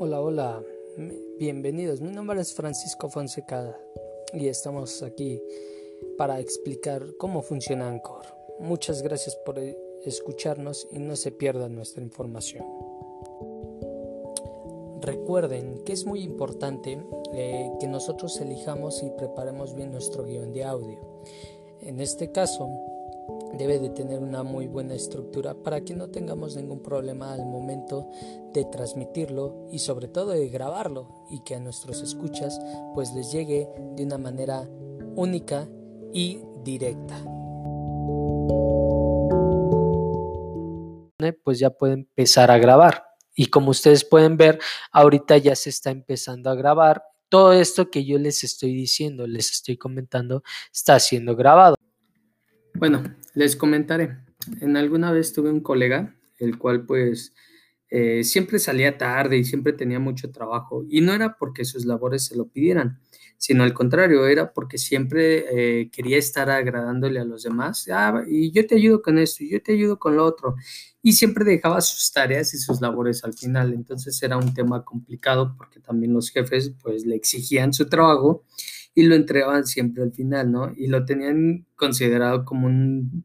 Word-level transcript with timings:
Hola, 0.00 0.20
hola, 0.20 0.62
bienvenidos. 1.40 2.00
Mi 2.00 2.12
nombre 2.12 2.40
es 2.40 2.54
Francisco 2.54 3.08
Fonseca 3.08 3.76
y 4.32 4.46
estamos 4.46 5.02
aquí 5.02 5.42
para 6.16 6.38
explicar 6.38 7.16
cómo 7.18 7.42
funciona 7.42 7.88
Anchor. 7.88 8.24
Muchas 8.60 9.02
gracias 9.02 9.34
por 9.34 9.58
escucharnos 10.04 10.86
y 10.92 11.00
no 11.00 11.16
se 11.16 11.32
pierdan 11.32 11.74
nuestra 11.74 12.00
información. 12.00 12.64
Recuerden 15.00 15.82
que 15.84 15.94
es 15.94 16.06
muy 16.06 16.22
importante 16.22 17.04
eh, 17.34 17.68
que 17.80 17.88
nosotros 17.88 18.40
elijamos 18.40 19.02
y 19.02 19.10
preparemos 19.10 19.74
bien 19.74 19.90
nuestro 19.90 20.22
guion 20.22 20.52
de 20.52 20.62
audio. 20.62 21.00
En 21.80 22.00
este 22.00 22.30
caso, 22.30 22.70
debe 23.54 23.78
de 23.78 23.90
tener 23.90 24.20
una 24.20 24.42
muy 24.42 24.66
buena 24.66 24.94
estructura 24.94 25.54
para 25.54 25.80
que 25.82 25.94
no 25.94 26.10
tengamos 26.10 26.56
ningún 26.56 26.82
problema 26.82 27.32
al 27.32 27.46
momento 27.46 28.10
de 28.52 28.64
transmitirlo 28.64 29.68
y 29.70 29.78
sobre 29.78 30.08
todo 30.08 30.30
de 30.30 30.48
grabarlo 30.48 31.26
y 31.30 31.40
que 31.40 31.54
a 31.54 31.60
nuestros 31.60 32.02
escuchas 32.02 32.60
pues 32.94 33.12
les 33.14 33.32
llegue 33.32 33.68
de 33.96 34.04
una 34.04 34.18
manera 34.18 34.68
única 35.16 35.68
y 36.12 36.40
directa. 36.62 37.16
Pues 41.42 41.58
ya 41.58 41.70
puede 41.70 41.94
empezar 41.94 42.50
a 42.50 42.58
grabar 42.58 43.04
y 43.34 43.46
como 43.46 43.70
ustedes 43.70 44.04
pueden 44.04 44.36
ver 44.36 44.58
ahorita 44.92 45.36
ya 45.38 45.54
se 45.56 45.70
está 45.70 45.90
empezando 45.90 46.50
a 46.50 46.54
grabar 46.54 47.02
todo 47.28 47.52
esto 47.52 47.90
que 47.90 48.04
yo 48.04 48.18
les 48.18 48.42
estoy 48.44 48.72
diciendo, 48.72 49.26
les 49.26 49.50
estoy 49.50 49.76
comentando, 49.76 50.42
está 50.72 50.98
siendo 50.98 51.36
grabado. 51.36 51.76
Bueno, 52.74 53.02
les 53.38 53.54
comentaré. 53.54 54.16
En 54.60 54.76
alguna 54.76 55.12
vez 55.12 55.32
tuve 55.32 55.50
un 55.50 55.60
colega, 55.60 56.12
el 56.38 56.58
cual 56.58 56.84
pues 56.86 57.32
eh, 57.88 58.24
siempre 58.24 58.58
salía 58.58 58.98
tarde 58.98 59.38
y 59.38 59.44
siempre 59.44 59.72
tenía 59.72 60.00
mucho 60.00 60.32
trabajo. 60.32 60.84
Y 60.88 61.02
no 61.02 61.12
era 61.12 61.36
porque 61.38 61.64
sus 61.64 61.84
labores 61.84 62.24
se 62.24 62.34
lo 62.34 62.48
pidieran, 62.48 62.98
sino 63.36 63.62
al 63.62 63.74
contrario, 63.74 64.26
era 64.26 64.52
porque 64.52 64.76
siempre 64.76 65.44
eh, 65.52 65.88
quería 65.92 66.18
estar 66.18 66.50
agradándole 66.50 67.20
a 67.20 67.24
los 67.24 67.44
demás. 67.44 67.88
Ah, 67.92 68.24
y 68.28 68.50
yo 68.50 68.66
te 68.66 68.74
ayudo 68.74 69.02
con 69.02 69.18
esto, 69.18 69.44
y 69.44 69.50
yo 69.52 69.62
te 69.62 69.72
ayudo 69.72 70.00
con 70.00 70.16
lo 70.16 70.24
otro. 70.24 70.56
Y 71.00 71.12
siempre 71.12 71.44
dejaba 71.44 71.80
sus 71.80 72.10
tareas 72.10 72.52
y 72.54 72.58
sus 72.58 72.80
labores 72.80 73.22
al 73.22 73.34
final. 73.34 73.72
Entonces 73.72 74.20
era 74.20 74.36
un 74.36 74.52
tema 74.52 74.84
complicado 74.84 75.54
porque 75.56 75.78
también 75.78 76.12
los 76.12 76.30
jefes 76.30 76.72
pues 76.82 77.06
le 77.06 77.14
exigían 77.14 77.72
su 77.72 77.88
trabajo 77.88 78.44
y 78.98 79.04
lo 79.04 79.14
entregaban 79.14 79.64
siempre 79.64 80.02
al 80.02 80.12
final, 80.12 80.50
¿no? 80.50 80.72
Y 80.76 80.88
lo 80.88 81.04
tenían 81.04 81.68
considerado 81.76 82.44
como 82.44 82.66
un 82.66 83.24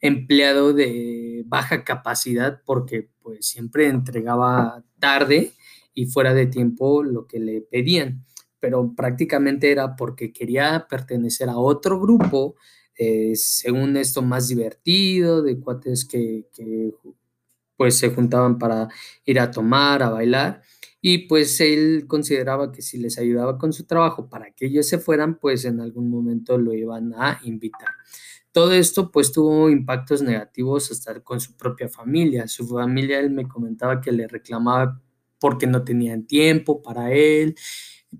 empleado 0.00 0.72
de 0.72 1.42
baja 1.46 1.82
capacidad 1.82 2.62
porque 2.64 3.10
pues 3.20 3.44
siempre 3.44 3.88
entregaba 3.88 4.84
tarde 5.00 5.50
y 5.94 6.06
fuera 6.06 6.32
de 6.32 6.46
tiempo 6.46 7.02
lo 7.02 7.26
que 7.26 7.40
le 7.40 7.60
pedían, 7.60 8.24
pero 8.60 8.94
prácticamente 8.94 9.72
era 9.72 9.96
porque 9.96 10.32
quería 10.32 10.86
pertenecer 10.88 11.48
a 11.48 11.58
otro 11.58 11.98
grupo, 11.98 12.54
eh, 12.96 13.32
según 13.34 13.96
esto 13.96 14.22
más 14.22 14.46
divertido, 14.46 15.42
de 15.42 15.58
cuates 15.58 16.04
que, 16.04 16.46
que 16.52 16.92
pues 17.80 17.96
se 17.96 18.10
juntaban 18.10 18.58
para 18.58 18.88
ir 19.24 19.40
a 19.40 19.50
tomar, 19.50 20.02
a 20.02 20.10
bailar 20.10 20.60
y 21.00 21.26
pues 21.28 21.58
él 21.62 22.04
consideraba 22.06 22.72
que 22.72 22.82
si 22.82 22.98
les 22.98 23.16
ayudaba 23.16 23.56
con 23.56 23.72
su 23.72 23.84
trabajo 23.86 24.28
para 24.28 24.50
que 24.50 24.66
ellos 24.66 24.86
se 24.86 24.98
fueran, 24.98 25.38
pues 25.38 25.64
en 25.64 25.80
algún 25.80 26.10
momento 26.10 26.58
lo 26.58 26.74
iban 26.74 27.14
a 27.14 27.40
invitar. 27.42 27.88
Todo 28.52 28.72
esto 28.74 29.10
pues 29.10 29.32
tuvo 29.32 29.70
impactos 29.70 30.20
negativos 30.20 30.90
hasta 30.90 31.20
con 31.20 31.40
su 31.40 31.56
propia 31.56 31.88
familia. 31.88 32.46
Su 32.48 32.68
familia, 32.68 33.18
él 33.18 33.30
me 33.30 33.48
comentaba 33.48 34.02
que 34.02 34.12
le 34.12 34.28
reclamaba 34.28 35.00
porque 35.38 35.66
no 35.66 35.82
tenían 35.82 36.26
tiempo 36.26 36.82
para 36.82 37.12
él, 37.14 37.54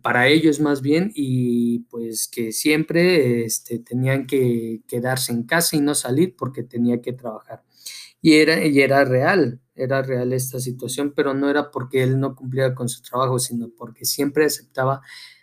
para 0.00 0.26
ellos 0.28 0.58
más 0.58 0.80
bien, 0.80 1.12
y 1.14 1.80
pues 1.90 2.28
que 2.28 2.52
siempre 2.52 3.44
este, 3.44 3.78
tenían 3.80 4.26
que 4.26 4.80
quedarse 4.88 5.32
en 5.32 5.42
casa 5.42 5.76
y 5.76 5.82
no 5.82 5.94
salir 5.94 6.34
porque 6.34 6.62
tenía 6.62 7.02
que 7.02 7.12
trabajar. 7.12 7.62
Y 8.22 8.34
era, 8.34 8.64
y 8.66 8.80
era 8.80 9.04
real, 9.04 9.60
era 9.74 10.02
real 10.02 10.32
esta 10.32 10.60
situación, 10.60 11.12
pero 11.16 11.34
no 11.34 11.48
era 11.48 11.70
porque 11.70 12.02
él 12.02 12.20
no 12.20 12.34
cumplía 12.36 12.74
con 12.74 12.88
su 12.88 13.02
trabajo, 13.02 13.38
sino 13.38 13.70
porque 13.76 14.04
siempre 14.04 14.44
aceptaba 14.44 15.00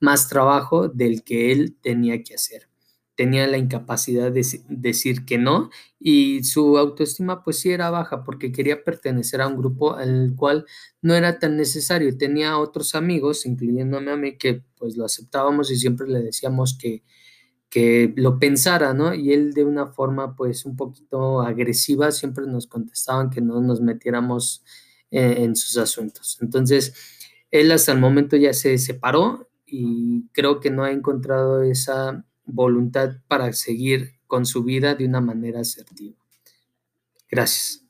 más 0.00 0.28
trabajo 0.28 0.88
del 0.88 1.24
que 1.24 1.50
él 1.52 1.76
tenía 1.82 2.22
que 2.22 2.34
hacer. 2.34 2.68
Tenía 3.16 3.46
la 3.48 3.58
incapacidad 3.58 4.30
de 4.30 4.46
decir 4.68 5.24
que 5.24 5.38
no 5.38 5.70
y 5.98 6.44
su 6.44 6.78
autoestima 6.78 7.42
pues 7.42 7.58
sí 7.58 7.70
era 7.72 7.90
baja 7.90 8.22
porque 8.22 8.52
quería 8.52 8.84
pertenecer 8.84 9.40
a 9.40 9.48
un 9.48 9.56
grupo 9.56 9.96
al 9.96 10.34
cual 10.36 10.66
no 11.02 11.14
era 11.14 11.38
tan 11.40 11.56
necesario. 11.56 12.16
Tenía 12.16 12.58
otros 12.58 12.94
amigos, 12.94 13.44
incluyéndome 13.46 14.12
a 14.12 14.16
mí, 14.16 14.38
que 14.38 14.62
pues 14.76 14.96
lo 14.96 15.04
aceptábamos 15.04 15.70
y 15.72 15.76
siempre 15.76 16.06
le 16.08 16.20
decíamos 16.22 16.78
que, 16.78 17.02
que 17.70 18.12
lo 18.16 18.38
pensara, 18.38 18.94
¿no? 18.94 19.14
Y 19.14 19.32
él 19.32 19.52
de 19.52 19.64
una 19.64 19.86
forma 19.86 20.34
pues 20.36 20.64
un 20.64 20.76
poquito 20.76 21.42
agresiva 21.42 22.10
siempre 22.12 22.46
nos 22.46 22.66
contestaban 22.66 23.30
que 23.30 23.40
no 23.40 23.60
nos 23.60 23.80
metiéramos 23.80 24.64
en, 25.10 25.44
en 25.44 25.56
sus 25.56 25.76
asuntos. 25.76 26.38
Entonces, 26.40 26.94
él 27.50 27.70
hasta 27.72 27.92
el 27.92 28.00
momento 28.00 28.36
ya 28.36 28.52
se 28.52 28.78
separó 28.78 29.48
y 29.66 30.28
creo 30.32 30.60
que 30.60 30.70
no 30.70 30.84
ha 30.84 30.90
encontrado 30.90 31.62
esa 31.62 32.24
voluntad 32.44 33.16
para 33.28 33.52
seguir 33.52 34.14
con 34.26 34.46
su 34.46 34.64
vida 34.64 34.94
de 34.94 35.06
una 35.06 35.20
manera 35.20 35.60
asertiva. 35.60 36.16
Gracias. 37.30 37.87